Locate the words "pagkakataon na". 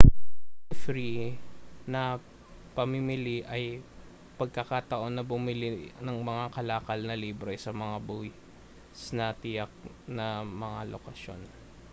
4.41-5.23